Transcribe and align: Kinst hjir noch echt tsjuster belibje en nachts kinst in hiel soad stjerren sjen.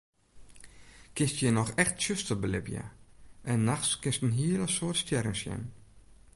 Kinst 1.15 1.37
hjir 1.39 1.53
noch 1.57 1.71
echt 1.83 1.95
tsjuster 1.99 2.37
belibje 2.43 2.83
en 3.51 3.65
nachts 3.69 3.91
kinst 4.01 4.23
in 4.25 4.35
hiel 4.39 4.63
soad 4.75 4.97
stjerren 5.01 5.39
sjen. 5.41 5.63